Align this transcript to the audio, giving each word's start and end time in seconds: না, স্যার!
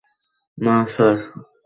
না, 0.57 0.75
স্যার! 0.93 1.15